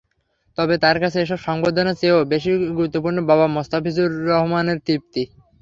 [0.57, 5.23] তবে তাঁর কাছে এসব সংবর্ধনার চেয়েও বেশি গুরুত্বপূর্ণ বাবা মোস্তাফিজুর রহমানের তৃপ্তি।